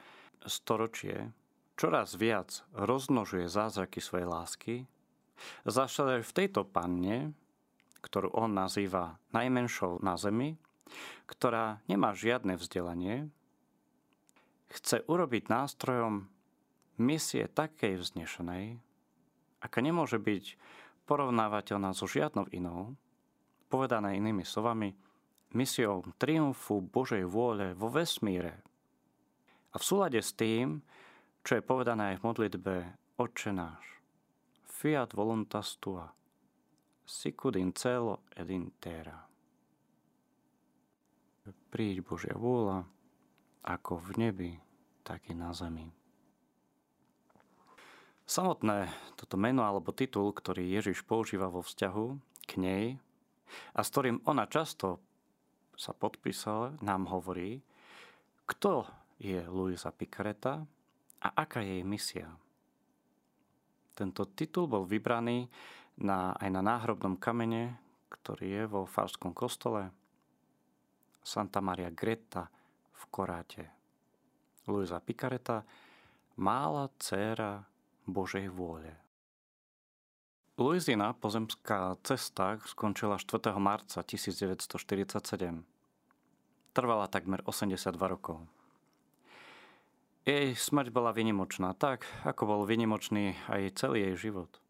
storočie 0.46 1.34
čoraz 1.76 2.16
viac 2.16 2.64
rozmnožuje 2.72 3.50
zázraky 3.50 4.00
svojej 4.00 4.28
lásky, 4.30 4.74
zašle 5.66 6.22
v 6.22 6.32
tejto 6.32 6.64
panne 6.64 7.34
ktorú 8.04 8.36
on 8.36 8.52
nazýva 8.52 9.16
najmenšou 9.32 10.04
na 10.04 10.20
zemi, 10.20 10.60
ktorá 11.24 11.80
nemá 11.88 12.12
žiadne 12.12 12.60
vzdelanie, 12.60 13.32
chce 14.68 15.00
urobiť 15.08 15.48
nástrojom 15.48 16.28
misie 17.00 17.48
takej 17.48 18.04
vznešenej, 18.04 18.76
aká 19.64 19.80
nemôže 19.80 20.20
byť 20.20 20.60
porovnávateľná 21.08 21.96
so 21.96 22.04
žiadnou 22.04 22.44
inou, 22.52 22.92
povedané 23.72 24.20
inými 24.20 24.44
slovami, 24.44 24.92
misiou 25.56 26.04
triumfu 26.20 26.84
Božej 26.84 27.24
vôle 27.24 27.72
vo 27.72 27.88
vesmíre. 27.88 28.60
A 29.72 29.80
v 29.80 29.86
súlade 29.86 30.20
s 30.20 30.36
tým, 30.36 30.84
čo 31.42 31.58
je 31.58 31.66
povedané 31.66 32.14
aj 32.14 32.16
v 32.20 32.26
modlitbe 32.30 32.74
Otče 33.18 33.50
náš, 33.50 33.93
fiat 34.84 35.16
voluntas 35.16 35.80
tua, 35.80 36.12
sicud 37.08 37.56
in 37.56 37.72
celo 37.72 38.28
ed 38.36 38.52
in 38.52 38.68
terra. 38.76 39.16
Príď 41.72 42.04
Božia 42.04 42.36
vôľa, 42.36 42.84
ako 43.64 43.96
v 43.96 44.10
nebi, 44.20 44.52
tak 45.00 45.24
i 45.32 45.32
na 45.32 45.56
zemi. 45.56 45.88
Samotné 48.28 48.92
toto 49.16 49.40
meno 49.40 49.64
alebo 49.64 49.88
titul, 49.88 50.36
ktorý 50.36 50.68
Ježiš 50.76 51.00
používa 51.08 51.48
vo 51.48 51.64
vzťahu 51.64 52.06
k 52.44 52.50
nej 52.60 52.84
a 53.72 53.80
s 53.80 53.88
ktorým 53.88 54.20
ona 54.28 54.44
často 54.44 55.00
sa 55.80 55.96
podpísala, 55.96 56.76
nám 56.84 57.08
hovorí, 57.08 57.64
kto 58.44 58.84
je 59.16 59.48
Luisa 59.48 59.88
Picareta 59.96 60.68
a 61.24 61.28
aká 61.32 61.64
je 61.64 61.80
jej 61.80 61.84
misia. 61.88 62.28
Tento 63.94 64.26
titul 64.34 64.66
bol 64.66 64.82
vybraný 64.84 65.46
na, 66.02 66.34
aj 66.34 66.50
na 66.50 66.62
náhrobnom 66.62 67.14
kamene, 67.14 67.78
ktorý 68.10 68.46
je 68.50 68.64
vo 68.66 68.82
Farskom 68.86 69.30
kostole 69.30 69.90
Santa 71.22 71.62
Maria 71.62 71.88
Greta 71.94 72.50
v 72.92 73.02
Koráte. 73.08 73.64
Luisa 74.66 74.98
Picareta, 75.00 75.64
mála 76.36 76.90
dcéra 76.98 77.64
Božej 78.04 78.50
vôle. 78.50 78.92
Luizina 80.54 81.10
pozemská 81.18 81.98
cesta 82.06 82.62
skončila 82.62 83.18
4. 83.18 83.50
marca 83.58 84.06
1947. 84.06 85.66
Trvala 86.70 87.06
takmer 87.10 87.42
82 87.42 87.90
rokov. 88.06 88.38
Jej 90.24 90.56
smrť 90.56 90.88
bola 90.88 91.12
vynimočná, 91.12 91.76
tak 91.76 92.08
ako 92.24 92.42
bol 92.48 92.60
vynimočný 92.64 93.36
aj 93.48 93.76
celý 93.76 94.08
jej 94.08 94.28
život 94.28 94.64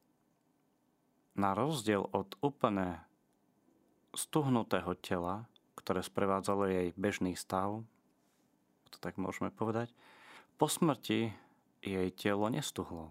na 1.35 1.53
rozdiel 1.53 2.07
od 2.15 2.39
úplne 2.41 3.03
stuhnutého 4.15 4.95
tela, 5.03 5.51
ktoré 5.75 6.01
sprevádzalo 6.01 6.71
jej 6.71 6.89
bežný 6.95 7.35
stav, 7.35 7.83
to 8.95 8.99
tak 9.03 9.19
môžeme 9.19 9.51
povedať, 9.51 9.91
po 10.55 10.71
smrti 10.71 11.35
jej 11.83 12.09
telo 12.15 12.47
nestuhlo. 12.47 13.11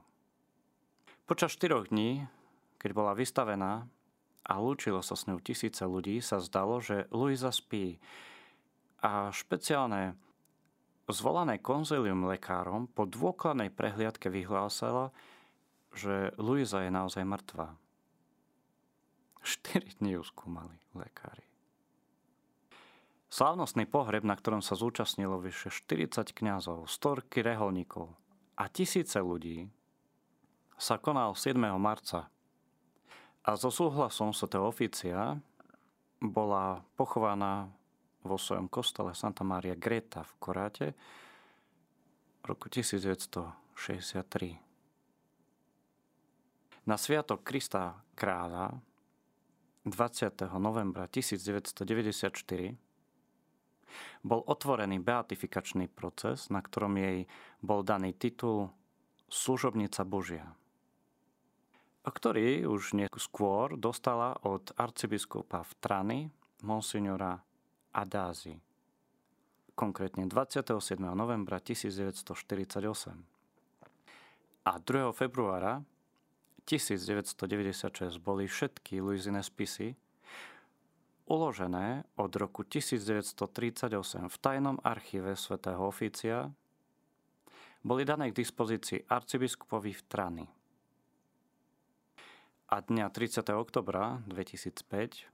Počas 1.28 1.52
4 1.60 1.92
dní, 1.92 2.24
keď 2.80 2.92
bola 2.96 3.12
vystavená 3.16 3.88
a 4.44 4.54
lúčilo 4.60 5.04
sa 5.04 5.20
s 5.20 5.28
ňou 5.28 5.44
tisíce 5.44 5.84
ľudí, 5.84 6.24
sa 6.24 6.40
zdalo, 6.40 6.80
že 6.80 7.08
Luisa 7.12 7.52
spí 7.52 8.00
a 9.04 9.32
špeciálne 9.32 10.16
zvolané 11.12 11.60
konzilium 11.60 12.24
lekárom 12.28 12.88
po 12.88 13.04
dôkladnej 13.04 13.74
prehliadke 13.74 14.32
vyhlásila, 14.32 15.12
že 15.94 16.32
Luisa 16.40 16.82
je 16.84 16.92
naozaj 16.92 17.24
mŕtva. 17.28 17.76
4 19.44 20.00
dní 20.00 20.16
ju 20.16 20.24
skúmali 20.24 20.80
lekári. 20.96 21.44
Slávnostný 23.28 23.90
pohreb, 23.90 24.24
na 24.24 24.38
ktorom 24.38 24.62
sa 24.62 24.78
zúčastnilo 24.78 25.42
vyše 25.42 25.74
40 25.74 26.32
kňazov, 26.32 26.86
storky 26.86 27.42
reholníkov 27.42 28.14
a 28.56 28.70
tisíce 28.70 29.18
ľudí, 29.18 29.68
sa 30.78 31.02
konal 31.02 31.34
7. 31.34 31.58
marca. 31.82 32.30
A 33.44 33.60
so 33.60 33.74
súhlasom 33.74 34.32
svetého 34.32 34.64
oficia 34.70 35.42
bola 36.24 36.86
pochovaná 36.96 37.68
vo 38.24 38.40
svojom 38.40 38.72
kostole 38.72 39.12
Santa 39.16 39.44
Maria 39.44 39.76
Greta 39.76 40.24
v 40.24 40.34
Koráte 40.40 40.88
v 42.44 42.44
roku 42.48 42.72
1963. 42.72 44.60
Na 46.84 47.00
sviatok 47.00 47.48
Krista 47.48 47.96
kráľa 48.16 48.76
20. 49.88 50.48
novembra 50.60 51.08
1994 51.08 52.76
bol 54.24 54.42
otvorený 54.48 55.00
beatifikačný 55.04 55.92
proces, 55.92 56.48
na 56.48 56.64
ktorom 56.64 56.96
jej 56.96 57.28
bol 57.60 57.84
daný 57.84 58.16
titul 58.16 58.72
služobnica 59.28 60.04
Božia, 60.08 60.48
ktorý 62.04 62.68
už 62.68 62.96
neskôr 62.96 63.76
dostala 63.80 64.36
od 64.44 64.72
arcibiskupa 64.76 65.64
v 65.64 65.72
Trany, 65.80 66.20
monsignora 66.64 67.44
Adázy, 67.94 68.58
konkrétne 69.78 70.26
27. 70.26 70.98
novembra 71.14 71.62
1948. 71.62 72.34
A 74.66 74.74
2. 74.82 75.14
februára 75.14 75.86
1996 76.66 78.18
boli 78.18 78.50
všetky 78.50 78.98
Luizine 78.98 79.46
spisy 79.46 79.94
uložené 81.28 82.04
od 82.20 82.32
roku 82.36 82.64
1938 82.68 84.30
v 84.30 84.38
tajnom 84.42 84.78
archíve 84.84 85.36
svätého 85.40 85.80
Oficia 85.88 86.52
boli 87.84 88.08
dané 88.08 88.32
k 88.32 88.38
dispozícii 88.40 89.08
arcibiskupovi 89.12 89.92
v 89.92 90.02
Trany. 90.08 90.46
A 92.72 92.76
dňa 92.80 93.12
30. 93.12 93.54
oktobra 93.54 94.24
2005 94.26 95.33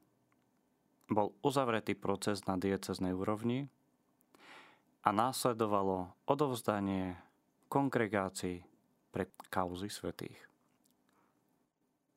bol 1.10 1.34
uzavretý 1.42 1.98
proces 1.98 2.46
na 2.46 2.56
dieceznej 2.56 3.12
úrovni 3.18 3.66
a 5.04 5.10
následovalo 5.10 6.14
odovzdanie 6.30 7.18
kongregácií 7.70 8.62
pre 9.10 9.30
kauzy 9.50 9.90
svetých. 9.90 10.38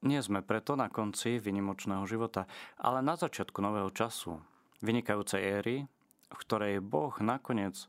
Nie 0.03 0.19
sme 0.19 0.43
preto 0.43 0.75
na 0.75 0.91
konci 0.91 1.39
vynimočného 1.39 2.03
života, 2.11 2.45
ale 2.77 3.01
na 3.01 3.15
začiatku 3.15 3.63
nového 3.63 3.89
času, 3.95 4.35
vynikajúcej 4.83 5.41
éry, 5.41 5.77
v 6.27 6.37
ktorej 6.43 6.83
Boh 6.83 7.15
nakoniec 7.23 7.87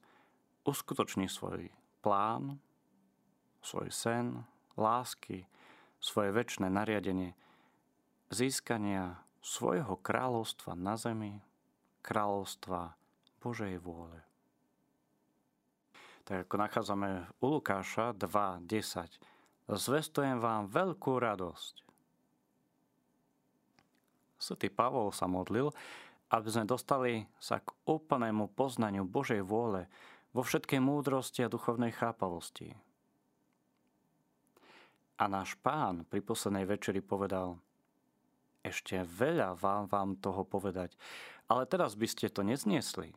uskutoční 0.62 1.26
svoj 1.26 1.74
plán, 2.06 2.62
svoj 3.66 3.90
sen, 3.90 4.46
lásky, 4.78 5.50
svoje 5.98 6.30
väčšie 6.36 6.70
nariadenie, 6.70 7.34
získania 8.30 9.24
svojho 9.44 10.00
kráľovstva 10.00 10.72
na 10.74 10.96
zemi, 10.96 11.44
kráľovstva 12.00 12.96
Božej 13.44 13.76
vôle. 13.84 14.24
Tak 16.24 16.48
ako 16.48 16.56
nachádzame 16.56 17.10
u 17.44 17.60
Lukáša 17.60 18.16
2.10. 18.16 19.20
Zvestujem 19.68 20.40
vám 20.40 20.72
veľkú 20.72 21.20
radosť. 21.20 21.84
Svetý 24.40 24.72
Pavol 24.72 25.12
sa 25.12 25.28
modlil, 25.28 25.76
aby 26.32 26.48
sme 26.48 26.64
dostali 26.64 27.28
sa 27.36 27.60
k 27.60 27.76
úplnému 27.84 28.56
poznaniu 28.56 29.04
Božej 29.04 29.44
vôle, 29.44 29.92
vo 30.34 30.42
všetkej 30.42 30.82
múdrosti 30.82 31.46
a 31.46 31.52
duchovnej 31.52 31.94
chápavosti. 31.94 32.74
A 35.22 35.30
náš 35.30 35.54
pán 35.62 36.10
pri 36.10 36.26
poslednej 36.26 36.66
večeri 36.66 37.00
povedal, 37.06 37.62
ešte 38.64 39.04
veľa 39.04 39.60
vám 39.60 39.92
vám 39.92 40.16
toho 40.18 40.48
povedať, 40.48 40.96
ale 41.52 41.68
teraz 41.68 42.00
by 42.00 42.08
ste 42.08 42.32
to 42.32 42.42
nezniesli. 42.42 43.12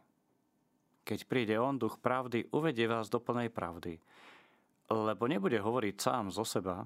Keď 1.06 1.30
príde 1.30 1.54
on, 1.54 1.78
duch 1.78 2.02
pravdy, 2.02 2.50
uvedie 2.50 2.90
vás 2.90 3.06
do 3.06 3.22
plnej 3.22 3.54
pravdy, 3.54 4.02
lebo 4.90 5.30
nebude 5.30 5.56
hovoriť 5.62 5.94
sám 6.02 6.34
zo 6.34 6.42
seba, 6.42 6.82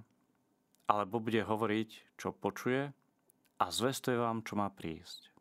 alebo 0.86 1.24
bude 1.24 1.40
hovoriť, 1.40 2.20
čo 2.20 2.36
počuje 2.36 2.92
a 3.60 3.64
zvestuje 3.72 4.20
vám, 4.20 4.44
čo 4.44 4.60
má 4.60 4.68
prísť. 4.68 5.32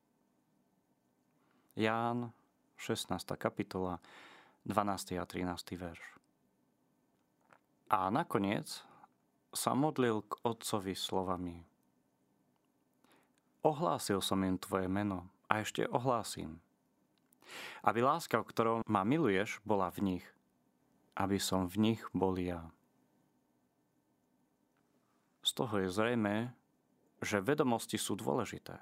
Ján, 1.76 2.32
16. 2.80 3.12
kapitola, 3.36 4.00
12. 4.64 5.20
a 5.20 5.26
13. 5.28 5.76
verš. 5.76 6.04
A 7.90 8.08
nakoniec 8.14 8.68
sa 9.52 9.74
modlil 9.74 10.22
k 10.24 10.34
otcovi 10.46 10.94
slovami. 10.94 11.69
Ohlásil 13.66 14.24
som 14.24 14.40
im 14.46 14.56
tvoje 14.56 14.88
meno 14.88 15.28
a 15.52 15.60
ešte 15.60 15.84
ohlásim. 15.90 16.60
Aby 17.82 18.06
láska, 18.06 18.40
ktorou 18.40 18.86
ma 18.86 19.04
miluješ, 19.04 19.60
bola 19.66 19.90
v 19.90 20.16
nich. 20.16 20.26
Aby 21.18 21.42
som 21.42 21.68
v 21.68 21.92
nich 21.92 22.02
bol 22.16 22.38
ja. 22.40 22.70
Z 25.44 25.58
toho 25.58 25.82
je 25.82 25.90
zrejme, 25.90 26.54
že 27.20 27.44
vedomosti 27.44 28.00
sú 28.00 28.16
dôležité. 28.16 28.80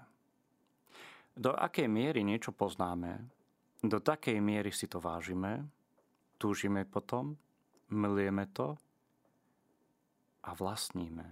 Do 1.37 1.53
akej 1.53 1.89
miery 1.89 2.21
niečo 2.25 2.53
poznáme, 2.53 3.23
do 3.81 3.97
takej 4.01 4.41
miery 4.41 4.73
si 4.73 4.89
to 4.89 4.97
vážime 4.97 5.69
túžime 6.37 6.85
potom, 6.85 7.35
milujeme 7.89 8.45
to 8.53 8.77
a 10.45 10.53
vlastníme. 10.53 11.25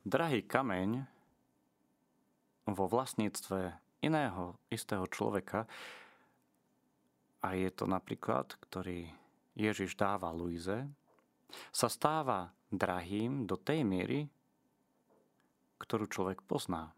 Drahý 0.00 0.42
kameň 0.44 1.04
vo 2.70 2.84
vlastníctve 2.88 3.76
iného 4.00 4.56
istého 4.72 5.04
človeka, 5.10 5.68
a 7.40 7.56
je 7.56 7.72
to 7.72 7.88
napríklad, 7.88 8.52
ktorý 8.68 9.08
Ježiš 9.56 9.96
dáva 9.96 10.28
Luize, 10.28 10.88
sa 11.72 11.88
stáva 11.88 12.52
drahým 12.68 13.48
do 13.48 13.56
tej 13.56 13.80
miery, 13.80 14.28
ktorú 15.80 16.04
človek 16.04 16.44
pozná. 16.44 16.92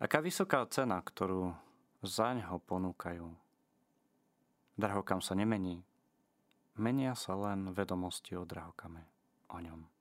Aká 0.00 0.24
vysoká 0.24 0.64
cena, 0.72 1.04
ktorú 1.04 1.52
za 2.00 2.32
ňo 2.32 2.56
ponúkajú 2.64 3.28
Drahokam 4.80 5.20
sa 5.20 5.36
nemení. 5.36 5.84
Menia 6.80 7.12
sa 7.12 7.36
len 7.36 7.68
vedomosti 7.76 8.32
o 8.32 8.48
drahokame, 8.48 9.04
o 9.52 9.60
ňom. 9.60 9.99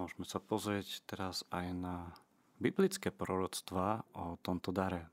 Môžeme 0.00 0.24
sa 0.24 0.40
pozrieť 0.40 1.04
teraz 1.04 1.44
aj 1.52 1.76
na 1.76 2.08
biblické 2.56 3.12
proroctvá 3.12 4.08
o 4.16 4.40
tomto 4.40 4.72
dare. 4.72 5.12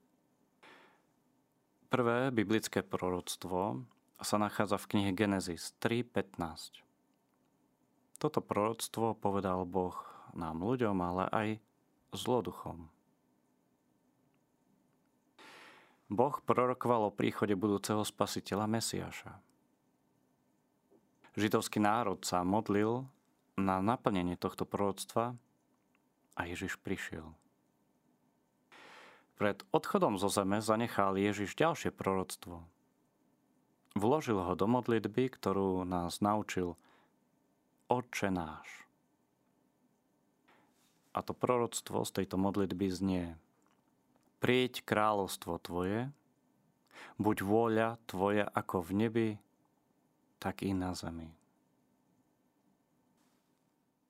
Prvé 1.91 2.31
biblické 2.31 2.87
proroctvo 2.87 3.83
sa 4.23 4.39
nachádza 4.39 4.79
v 4.79 4.87
knihe 4.95 5.11
Genesis 5.11 5.75
3.15. 5.83 6.79
Toto 8.15 8.39
proroctvo 8.39 9.11
povedal 9.19 9.67
Boh 9.67 9.99
nám 10.31 10.63
ľuďom, 10.63 10.95
ale 11.03 11.23
aj 11.35 11.47
zloduchom. 12.15 12.87
Boh 16.07 16.35
prorokoval 16.47 17.11
o 17.11 17.15
príchode 17.15 17.59
budúceho 17.59 18.07
spasiteľa 18.07 18.71
Mesiaša. 18.71 19.35
Židovský 21.35 21.83
národ 21.83 22.23
sa 22.23 22.47
modlil 22.47 23.03
na 23.57 23.81
naplnenie 23.81 24.37
tohto 24.37 24.63
proroctva 24.63 25.35
a 26.37 26.41
Ježiš 26.45 26.77
prišiel. 26.79 27.33
Pred 29.37 29.65
odchodom 29.69 30.17
zo 30.17 30.29
zeme 30.29 30.61
zanechal 30.61 31.17
Ježiš 31.17 31.53
ďalšie 31.57 31.93
proroctvo. 31.93 32.65
Vložil 33.97 34.37
ho 34.37 34.53
do 34.53 34.65
modlitby, 34.69 35.29
ktorú 35.33 35.85
nás 35.85 36.21
naučil 36.21 36.77
Otče 37.89 38.29
náš. 38.29 38.85
A 41.17 41.25
to 41.25 41.33
proroctvo 41.33 42.05
z 42.05 42.11
tejto 42.21 42.37
modlitby 42.37 42.87
znie– 42.93 43.25
Prieť 44.37 44.85
kráľovstvo 44.85 45.57
Tvoje, 45.57 46.13
buď 47.17 47.37
vôľa 47.41 47.97
Tvoja 48.05 48.45
ako 48.45 48.85
v 48.85 48.91
nebi, 48.93 49.29
tak 50.37 50.61
i 50.61 50.77
na 50.77 50.93
zemi. 50.93 51.33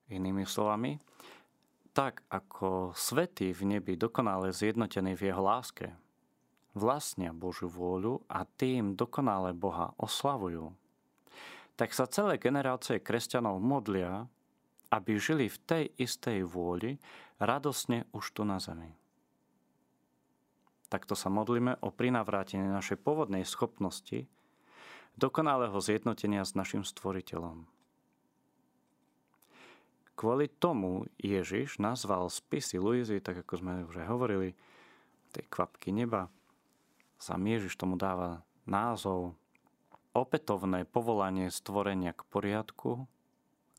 Inými 0.07 0.47
slovami, 0.47 0.99
tak 1.91 2.23
ako 2.29 2.93
svety 2.95 3.51
v 3.51 3.77
nebi 3.77 3.93
dokonale 3.97 4.53
zjednotení 4.53 5.17
v 5.17 5.33
jeho 5.33 5.41
láske, 5.41 5.91
vlastnia 6.77 7.33
Božiu 7.33 7.67
vôľu 7.67 8.21
a 8.29 8.45
tým 8.45 8.93
dokonale 8.93 9.51
Boha 9.57 9.97
oslavujú, 9.97 10.71
tak 11.73 11.93
sa 11.93 12.05
celé 12.05 12.37
generácie 12.37 13.01
kresťanov 13.01 13.57
modlia, 13.57 14.29
aby 14.93 15.19
žili 15.19 15.51
v 15.51 15.57
tej 15.65 15.83
istej 15.97 16.45
vôli 16.47 17.01
radosne 17.41 18.07
už 18.15 18.33
tu 18.33 18.47
na 18.47 18.61
zemi. 18.61 18.93
Takto 20.87 21.19
sa 21.19 21.27
modlíme 21.27 21.83
o 21.83 21.91
prinavrátenie 21.91 22.63
našej 22.63 23.03
pôvodnej 23.03 23.43
schopnosti 23.43 24.23
dokonalého 25.19 25.75
zjednotenia 25.83 26.47
s 26.47 26.55
našim 26.55 26.87
stvoriteľom. 26.87 27.76
Kvôli 30.17 30.49
tomu 30.49 31.05
Ježiš 31.21 31.77
nazval 31.77 32.25
spisy 32.33 32.81
Luizy, 32.81 33.21
tak 33.21 33.45
ako 33.45 33.53
sme 33.61 33.85
už 33.85 34.01
aj 34.01 34.07
hovorili, 34.09 34.57
tej 35.29 35.45
kvapky 35.45 35.93
neba. 35.93 36.33
Sam 37.21 37.45
Ježiš 37.45 37.77
tomu 37.77 38.01
dáva 38.01 38.41
názov 38.65 39.37
opätovné 40.17 40.89
povolanie 40.89 41.53
stvorenia 41.53 42.17
k 42.17 42.25
poriadku, 42.33 43.05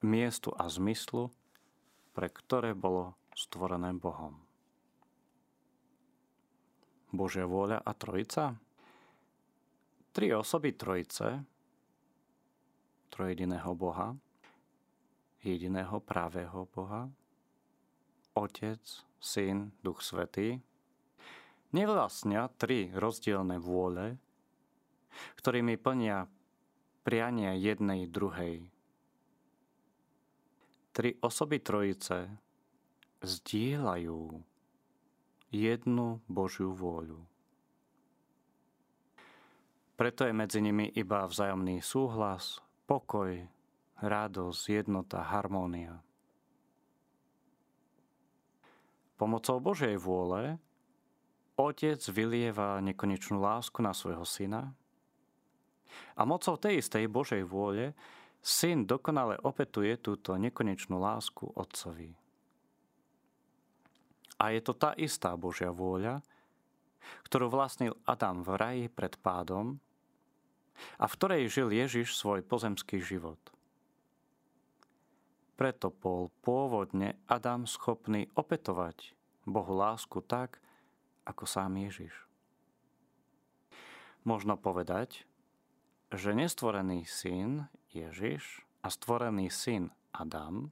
miestu 0.07 0.55
a 0.55 0.71
zmyslu, 0.71 1.35
pre 2.15 2.31
ktoré 2.31 2.79
bolo 2.79 3.19
stvorené 3.35 3.91
Bohom. 3.99 4.39
Božia 7.11 7.51
vôľa 7.51 7.83
a 7.83 7.91
Trojica? 7.99 8.55
tri 10.19 10.35
osoby 10.35 10.75
trojice, 10.75 11.47
trojediného 13.07 13.71
Boha, 13.79 14.19
jediného 15.43 16.01
pravého 16.03 16.67
Boha, 16.71 17.07
Otec, 18.35 18.83
Syn, 19.19 19.75
Duch 19.83 20.03
Svetý, 20.03 20.59
nevlastnia 21.75 22.49
tri 22.55 22.91
rozdielne 22.95 23.59
vôle, 23.59 24.19
ktorými 25.43 25.75
plnia 25.79 26.31
priania 27.03 27.57
jednej 27.57 28.07
druhej. 28.07 28.71
Tri 30.95 31.15
osoby 31.23 31.63
trojice 31.63 32.27
zdieľajú 33.23 34.21
jednu 35.55 36.21
Božiu 36.27 36.75
vôľu. 36.75 37.23
Preto 39.99 40.23
je 40.23 40.31
medzi 40.31 40.63
nimi 40.63 40.87
iba 40.95 41.27
vzájomný 41.27 41.83
súhlas, 41.83 42.63
pokoj, 42.87 43.35
radosť, 44.03 44.63
jednota, 44.85 45.23
harmónia. 45.23 45.99
Pomocou 49.19 49.59
Božej 49.59 49.99
vôle 49.99 50.63
Otec 51.59 51.99
vylieva 52.15 52.79
nekonečnú 52.79 53.43
lásku 53.43 53.83
na 53.83 53.91
svojho 53.91 54.23
syna 54.23 54.71
a 56.15 56.23
mocou 56.23 56.55
tej 56.55 56.79
istej 56.79 57.11
Božej 57.11 57.43
vôle 57.43 57.99
syn 58.39 58.87
dokonale 58.87 59.35
opetuje 59.43 59.99
túto 59.99 60.39
nekonečnú 60.39 60.95
lásku 61.03 61.51
Otcovi. 61.59 62.15
A 64.39 64.55
je 64.55 64.61
to 64.63 64.71
tá 64.79 64.95
istá 64.95 65.35
Božia 65.35 65.75
vôľa, 65.75 66.23
ktorú 67.27 67.51
vlastnil 67.51 67.99
Adam 68.07 68.47
v 68.47 68.51
raji 68.55 68.85
pred 68.87 69.19
pádom 69.19 69.83
a 70.95 71.11
v 71.11 71.15
ktorej 71.19 71.51
žil 71.51 71.75
Ježiš 71.75 72.15
svoj 72.15 72.47
pozemský 72.47 73.03
život. 73.03 73.39
Preto 75.59 75.91
bol 75.91 76.31
pôvodne 76.47 77.19
Adam 77.27 77.67
schopný 77.67 78.31
opetovať 78.39 79.19
Bohu 79.43 79.75
lásku 79.75 80.23
tak, 80.23 80.63
ako 81.27 81.51
sám 81.51 81.83
Ježiš. 81.83 82.15
Možno 84.23 84.55
povedať, 84.55 85.27
že 86.15 86.31
nestvorený 86.31 87.03
syn 87.11 87.67
Ježiš 87.91 88.63
a 88.87 88.89
stvorený 88.89 89.51
syn 89.51 89.91
Adam 90.15 90.71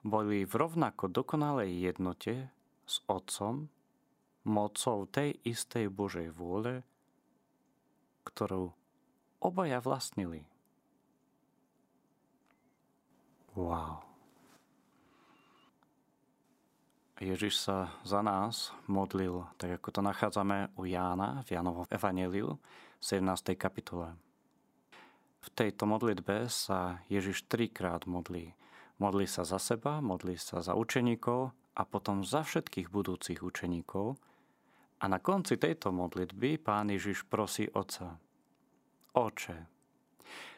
boli 0.00 0.48
v 0.48 0.54
rovnako 0.56 1.12
dokonalej 1.12 1.92
jednote 1.92 2.48
s 2.88 3.04
Otcom 3.04 3.68
mocou 4.48 5.04
tej 5.12 5.36
istej 5.44 5.92
Božej 5.92 6.32
vôle, 6.32 6.88
ktorú 8.24 8.72
obaja 9.44 9.84
vlastnili. 9.84 10.48
Wow. 13.58 14.06
Ježiš 17.18 17.58
sa 17.58 17.90
za 18.06 18.22
nás 18.22 18.70
modlil, 18.86 19.50
tak 19.58 19.82
ako 19.82 19.98
to 19.98 19.98
nachádzame 19.98 20.70
u 20.78 20.86
Jána 20.86 21.42
v 21.42 21.58
Jánovom 21.58 21.90
Evangeliu 21.90 22.62
v 23.02 23.02
17. 23.02 23.58
kapitole. 23.58 24.14
V 25.42 25.48
tejto 25.58 25.90
modlitbe 25.90 26.46
sa 26.46 27.02
Ježiš 27.10 27.50
trikrát 27.50 28.06
modlí. 28.06 28.54
Modlí 29.02 29.26
sa 29.26 29.42
za 29.42 29.58
seba, 29.58 29.98
modlí 29.98 30.38
sa 30.38 30.62
za 30.62 30.78
učeníkov 30.78 31.50
a 31.74 31.82
potom 31.82 32.22
za 32.22 32.46
všetkých 32.46 32.94
budúcich 32.94 33.42
učeníkov. 33.42 34.14
A 35.02 35.04
na 35.10 35.18
konci 35.18 35.58
tejto 35.58 35.90
modlitby 35.90 36.62
pán 36.62 36.94
Ježiš 36.94 37.26
prosí 37.26 37.66
Otca. 37.74 38.22
Oče, 39.18 39.66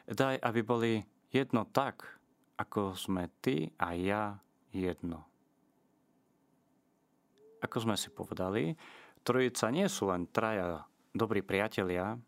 daj, 0.04 0.36
aby 0.36 0.60
boli 0.60 1.00
jedno 1.32 1.64
tak, 1.64 2.19
ako 2.61 2.92
sme 2.92 3.33
ty 3.40 3.73
a 3.81 3.96
ja 3.96 4.37
jedno. 4.68 5.25
Ako 7.64 7.88
sme 7.88 7.96
si 7.96 8.12
povedali, 8.12 8.77
trojica 9.25 9.73
nie 9.73 9.88
sú 9.88 10.12
len 10.12 10.29
traja 10.29 10.85
dobrí 11.16 11.40
priatelia, 11.40 12.20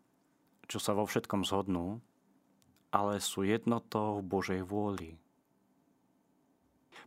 čo 0.65 0.81
sa 0.81 0.97
vo 0.97 1.05
všetkom 1.05 1.45
zhodnú, 1.45 2.01
ale 2.89 3.21
sú 3.21 3.45
jednotou 3.45 4.21
Božej 4.25 4.65
vôli. 4.65 5.17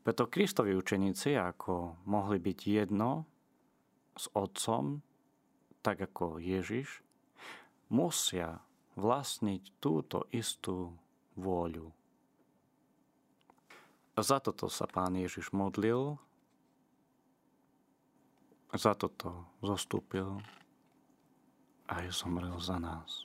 Preto 0.02 0.30
Kristovi 0.30 0.74
učeníci, 0.74 1.34
ako 1.34 2.06
mohli 2.06 2.38
byť 2.38 2.58
jedno 2.62 3.26
s 4.14 4.30
Otcom, 4.34 5.02
tak 5.82 5.98
ako 5.98 6.38
Ježiš, 6.38 7.02
musia 7.90 8.62
vlastniť 8.94 9.62
túto 9.82 10.26
istú 10.30 10.94
vôľu. 11.34 11.95
Za 14.16 14.40
toto 14.40 14.72
sa 14.72 14.88
pán 14.88 15.12
Ježiš 15.12 15.52
modlil 15.52 16.16
za 18.76 18.92
toto 18.92 19.56
zostúpil 19.64 20.40
a 21.88 22.02
aj 22.04 22.12
zomrel 22.12 22.56
za 22.60 22.76
nás. 22.76 23.24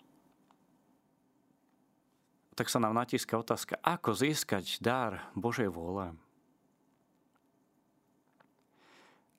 Tak 2.55 2.67
sa 2.67 2.77
nám 2.77 2.95
natíska 2.95 3.35
otázka, 3.35 3.79
ako 3.81 4.15
získať 4.15 4.79
dar 4.83 5.31
Božej 5.33 5.71
vôle. 5.71 6.13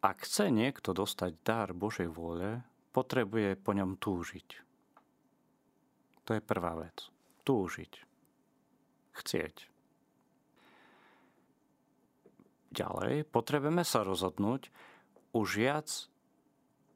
Ak 0.02 0.26
chce 0.26 0.50
niekto 0.50 0.90
dostať 0.90 1.38
dar 1.46 1.70
Božej 1.70 2.10
vôle, 2.10 2.60
potrebuje 2.90 3.54
po 3.56 3.70
ňom 3.72 3.94
túžiť. 3.96 4.48
To 6.26 6.34
je 6.34 6.42
prvá 6.42 6.74
vec. 6.82 7.08
Túžiť. 7.46 7.92
Chcieť. 9.14 9.71
Ďalej, 12.72 13.28
potrebujeme 13.28 13.84
sa 13.84 14.00
rozhodnúť, 14.00 14.72
už 15.36 15.48
viac 15.60 15.88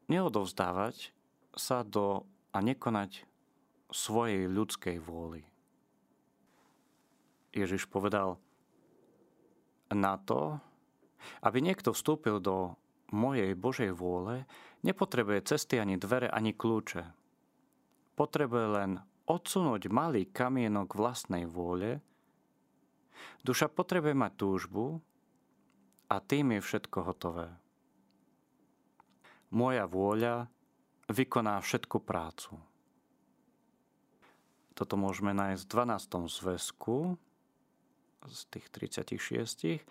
neodovzdávať 0.09 1.13
sa 1.53 1.85
do 1.85 2.25
a 2.49 2.57
nekonať 2.65 3.29
svojej 3.93 4.49
ľudskej 4.49 4.97
vôly. 4.97 5.45
Ježiš 7.53 7.85
povedal, 7.85 8.41
na 9.93 10.17
to, 10.17 10.57
aby 11.45 11.63
niekto 11.63 11.93
vstúpil 11.93 12.41
do 12.41 12.75
mojej 13.13 13.55
Božej 13.55 13.93
vôle, 13.95 14.43
nepotrebuje 14.83 15.55
cesty 15.55 15.79
ani 15.79 15.95
dvere, 15.95 16.27
ani 16.27 16.51
kľúče. 16.57 17.05
Potrebuje 18.17 18.65
len 18.67 18.91
odsunúť 19.29 19.87
malý 19.93 20.27
kamienok 20.27 20.97
vlastnej 20.97 21.47
vôle. 21.47 22.03
Duša 23.45 23.71
potrebuje 23.71 24.13
mať 24.17 24.31
túžbu 24.35 24.99
a 26.07 26.15
tým 26.23 26.57
je 26.57 26.61
všetko 26.63 27.03
hotové 27.03 27.51
moja 29.51 29.87
vôľa 29.87 30.47
vykoná 31.07 31.59
všetku 31.63 32.03
prácu. 32.03 32.59
Toto 34.75 34.93
môžeme 34.99 35.33
nájsť 35.33 35.63
v 35.63 35.71
12. 35.73 36.37
zväzku 36.37 37.17
z 38.27 38.39
tých 38.51 38.67
36 39.17 39.81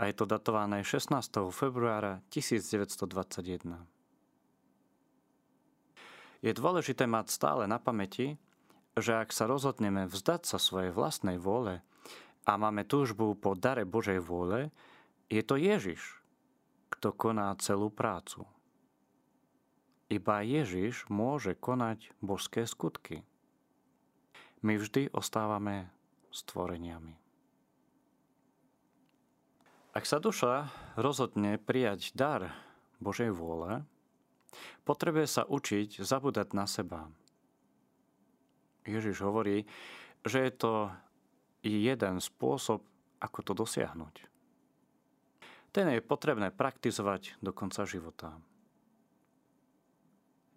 a 0.00 0.02
je 0.08 0.14
to 0.16 0.24
datované 0.24 0.80
16. 0.80 1.12
februára 1.52 2.24
1921. 2.32 3.76
Je 6.40 6.52
dôležité 6.56 7.04
mať 7.04 7.26
stále 7.28 7.68
na 7.68 7.76
pamäti, 7.76 8.40
že 8.96 9.12
ak 9.12 9.28
sa 9.28 9.44
rozhodneme 9.44 10.08
vzdať 10.08 10.48
sa 10.48 10.56
svojej 10.56 10.88
vlastnej 10.88 11.36
vôle 11.36 11.84
a 12.48 12.56
máme 12.56 12.88
túžbu 12.88 13.36
po 13.36 13.52
dare 13.52 13.84
Božej 13.84 14.24
vôle, 14.24 14.72
je 15.30 15.42
to 15.46 15.54
Ježiš, 15.54 16.18
kto 16.90 17.14
koná 17.14 17.54
celú 17.62 17.88
prácu. 17.88 18.44
Iba 20.10 20.42
Ježiš 20.42 21.06
môže 21.06 21.54
konať 21.54 22.10
božské 22.18 22.66
skutky. 22.66 23.22
My 24.66 24.74
vždy 24.74 25.14
ostávame 25.14 25.86
stvoreniami. 26.34 27.14
Ak 29.94 30.02
sa 30.06 30.18
duša 30.18 30.70
rozhodne 30.98 31.62
prijať 31.62 32.10
dar 32.14 32.50
Božej 32.98 33.30
vôle, 33.30 33.86
potrebuje 34.82 35.30
sa 35.30 35.42
učiť 35.46 36.02
zabúdať 36.02 36.58
na 36.58 36.66
seba. 36.66 37.06
Ježiš 38.82 39.22
hovorí, 39.22 39.62
že 40.26 40.42
je 40.42 40.52
to 40.58 40.74
jeden 41.62 42.18
spôsob, 42.18 42.82
ako 43.22 43.38
to 43.46 43.52
dosiahnuť. 43.54 44.14
Ten 45.70 45.86
je 45.94 46.02
potrebné 46.02 46.50
praktizovať 46.50 47.38
do 47.38 47.54
konca 47.54 47.86
života. 47.86 48.34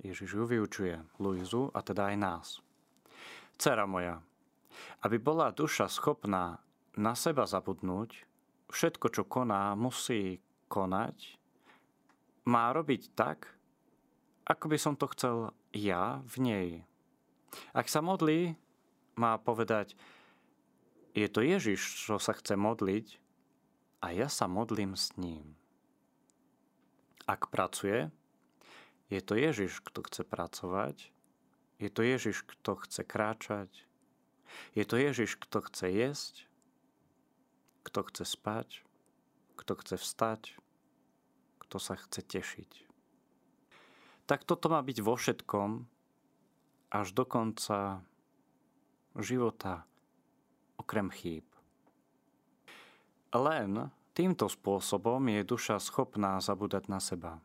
Ježiš 0.01 0.35
ju 0.35 0.43
vyučuje, 0.49 0.97
Luizu, 1.21 1.69
a 1.69 1.79
teda 1.85 2.09
aj 2.11 2.15
nás. 2.17 2.47
Cera 3.55 3.85
moja, 3.85 4.19
aby 5.05 5.21
bola 5.21 5.53
duša 5.53 5.85
schopná 5.85 6.57
na 6.97 7.13
seba 7.13 7.45
zabudnúť, 7.45 8.25
všetko, 8.73 9.07
čo 9.13 9.23
koná, 9.29 9.77
musí 9.77 10.41
konať, 10.67 11.37
má 12.49 12.73
robiť 12.73 13.13
tak, 13.13 13.47
ako 14.43 14.65
by 14.67 14.77
som 14.81 14.97
to 14.99 15.07
chcel 15.13 15.55
ja 15.71 16.19
v 16.25 16.35
nej. 16.41 16.67
Ak 17.71 17.87
sa 17.87 18.01
modlí, 18.01 18.57
má 19.15 19.37
povedať, 19.37 19.93
je 21.13 21.29
to 21.29 21.45
Ježiš, 21.45 22.09
čo 22.09 22.17
sa 22.17 22.33
chce 22.33 22.57
modliť 22.57 23.22
a 24.03 24.11
ja 24.11 24.27
sa 24.27 24.51
modlím 24.51 24.99
s 24.99 25.15
ním. 25.15 25.55
Ak 27.23 27.47
pracuje, 27.47 28.11
je 29.07 29.23
to 29.23 29.39
Ježiš, 29.39 29.79
kto 29.79 30.03
chce 30.03 30.27
pracovať, 30.27 31.15
je 31.79 31.87
to 31.87 32.03
Ježiš, 32.03 32.43
kto 32.43 32.83
chce 32.83 33.01
kráčať, 33.07 33.71
je 34.75 34.83
to 34.83 34.99
Ježiš, 34.99 35.39
kto 35.39 35.63
chce 35.71 35.87
jesť, 35.87 36.35
kto 37.87 38.03
chce 38.11 38.23
spať, 38.27 38.83
kto 39.55 39.71
chce 39.79 39.95
vstať, 39.95 40.41
kto 41.63 41.77
sa 41.79 41.95
chce 41.95 42.19
tešiť. 42.27 42.71
Tak 44.27 44.43
toto 44.43 44.67
má 44.67 44.83
byť 44.83 44.97
vo 44.99 45.15
všetkom, 45.15 45.87
až 46.91 47.07
do 47.15 47.23
konca 47.23 48.03
života, 49.15 49.87
okrem 50.75 51.07
chýb. 51.07 51.52
Len 53.33 53.89
týmto 54.13 54.45
spôsobom 54.45 55.17
je 55.25 55.41
duša 55.41 55.81
schopná 55.81 56.37
zabúdať 56.37 56.85
na 56.85 57.01
seba. 57.01 57.41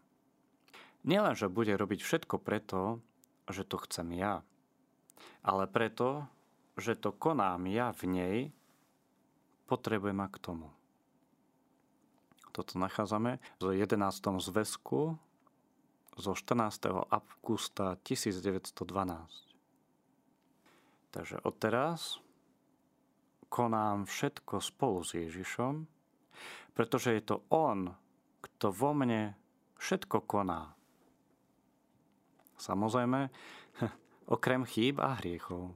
Nielen, 1.09 1.33
že 1.33 1.49
bude 1.49 1.73
robiť 1.73 2.05
všetko 2.05 2.37
preto, 2.45 3.01
že 3.49 3.65
to 3.65 3.81
chcem 3.89 4.13
ja, 4.13 4.45
ale 5.41 5.65
preto, 5.65 6.29
že 6.77 6.93
to 6.93 7.17
konám 7.17 7.65
ja 7.73 7.97
v 7.97 8.03
nej, 8.05 8.37
potrebuje 9.65 10.13
ma 10.13 10.29
k 10.29 10.37
tomu. 10.37 10.69
Toto 12.53 12.77
nachádzame 12.77 13.41
v 13.63 13.81
11. 13.81 13.97
zväzku 14.45 15.17
zo 16.19 16.33
14. 16.35 16.91
augusta 17.09 17.97
1912. 18.03 18.75
Takže 21.15 21.41
odteraz 21.47 22.21
konám 23.49 24.05
všetko 24.05 24.61
spolu 24.61 25.01
s 25.05 25.17
Ježišom, 25.17 25.85
pretože 26.73 27.17
je 27.17 27.23
to 27.25 27.37
On, 27.51 27.91
kto 28.45 28.71
vo 28.71 28.95
mne 28.95 29.35
všetko 29.81 30.25
koná. 30.29 30.79
Samozrejme, 32.59 33.31
okrem 34.35 34.63
chýb 34.69 35.03
a 35.03 35.19
hriechov. 35.19 35.75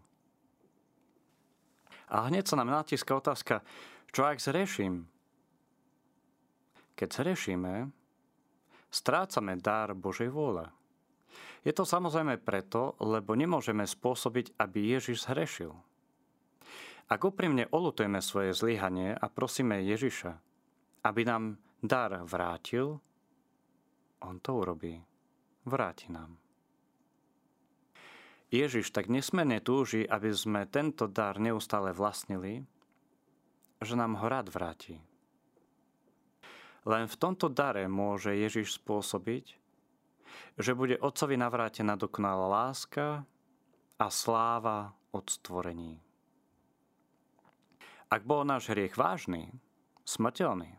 A 2.12 2.28
hneď 2.28 2.44
sa 2.44 2.60
nám 2.60 2.68
natíska 2.68 3.16
otázka, 3.16 3.64
čo 4.12 4.28
ak 4.28 4.36
zreším? 4.36 5.08
Keď 6.92 7.08
zrešíme, 7.08 7.88
strácame 8.92 9.56
dar 9.56 9.96
Božej 9.96 10.28
vôle. 10.28 10.68
Je 11.64 11.72
to 11.72 11.88
samozrejme 11.88 12.36
preto, 12.42 12.98
lebo 13.00 13.32
nemôžeme 13.32 13.88
spôsobiť, 13.88 14.60
aby 14.60 14.92
Ježiš 14.92 15.24
zhrešil. 15.24 15.72
Ak 17.12 17.28
úprimne 17.28 17.68
olutujeme 17.68 18.24
svoje 18.24 18.56
zlyhanie 18.56 19.12
a 19.12 19.28
prosíme 19.28 19.84
Ježiša, 19.84 20.32
aby 21.04 21.28
nám 21.28 21.60
dar 21.84 22.24
vrátil, 22.24 23.04
on 24.24 24.40
to 24.40 24.56
urobí. 24.56 24.96
Vráti 25.68 26.08
nám. 26.08 26.40
Ježiš 28.48 28.96
tak 28.96 29.12
nesmerne 29.12 29.60
túži, 29.60 30.08
aby 30.08 30.32
sme 30.32 30.64
tento 30.64 31.04
dar 31.04 31.36
neustále 31.36 31.92
vlastnili, 31.92 32.64
že 33.84 33.92
nám 33.92 34.16
ho 34.16 34.26
rád 34.32 34.48
vráti. 34.48 34.96
Len 36.88 37.04
v 37.12 37.18
tomto 37.20 37.52
dare 37.52 37.92
môže 37.92 38.32
Ježiš 38.32 38.80
spôsobiť, 38.80 39.44
že 40.56 40.72
bude 40.72 40.96
Otcovi 40.96 41.36
navrátená 41.36 41.92
dokonalá 41.92 42.48
láska 42.48 43.28
a 44.00 44.06
sláva 44.08 44.96
od 45.12 45.28
stvorení. 45.28 46.00
Ak 48.12 48.28
bol 48.28 48.44
náš 48.44 48.68
hriech 48.68 48.92
vážny, 49.00 49.48
smrteľný, 50.04 50.76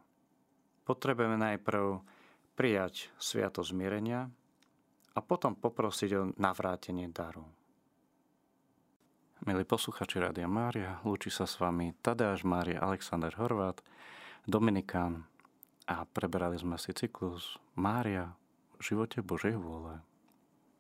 potrebujeme 0.86 1.34
najprv 1.42 2.06
prijať 2.54 3.10
sviato 3.18 3.66
zmierenia 3.66 4.30
a 5.18 5.20
potom 5.26 5.58
poprosiť 5.58 6.10
o 6.14 6.30
navrátenie 6.38 7.10
daru. 7.10 7.42
Milí 9.50 9.66
posluchači 9.66 10.22
Rádia 10.22 10.46
Mária, 10.46 11.02
lúči 11.02 11.34
sa 11.34 11.50
s 11.50 11.58
vami 11.58 11.98
Tadeáš 12.06 12.46
Mária 12.46 12.78
Alexander 12.78 13.34
Horvát, 13.34 13.82
Dominikán 14.46 15.26
a 15.90 16.06
preberali 16.06 16.62
sme 16.62 16.78
si 16.78 16.94
cyklus 16.94 17.58
Mária 17.74 18.30
v 18.78 18.94
živote 18.94 19.26
Božej 19.26 19.58
vôle. 19.58 20.06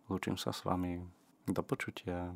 Lúčim 0.05 0.37
sa 0.37 0.53
s 0.53 0.61
vami. 0.61 1.01
Do 1.49 1.65
počutia. 1.65 2.29